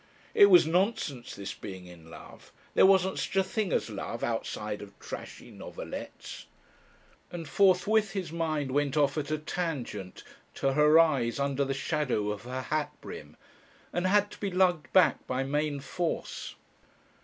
It 0.33 0.47
was 0.47 0.65
nonsense 0.65 1.35
this 1.35 1.53
being 1.53 1.85
in 1.85 2.09
love; 2.09 2.51
there 2.73 2.87
wasn't 2.87 3.19
such 3.19 3.35
a 3.35 3.43
thing 3.43 3.71
as 3.71 3.87
love 3.87 4.23
outside 4.23 4.81
of 4.81 4.97
trashy 4.99 5.51
novelettes. 5.51 6.47
And 7.31 7.47
forthwith 7.47 8.13
his 8.13 8.31
mind 8.31 8.71
went 8.71 8.97
off 8.97 9.15
at 9.19 9.29
a 9.29 9.37
tangent 9.37 10.23
to 10.55 10.73
her 10.73 10.97
eyes 10.97 11.37
under 11.39 11.63
the 11.63 11.75
shadow 11.75 12.31
of 12.31 12.45
her 12.45 12.61
hat 12.63 12.99
brim, 12.99 13.37
and 13.93 14.07
had 14.07 14.31
to 14.31 14.39
be 14.39 14.49
lugged 14.49 14.91
back 14.91 15.27
by 15.27 15.43
main 15.43 15.79
force. 15.79 16.55